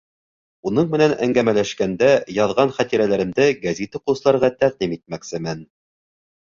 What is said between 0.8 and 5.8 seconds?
менән әңгәмәләшкәндә яҙған хәтирәләремде гәзит уҡыусыларға тәҡдим итмәксемен.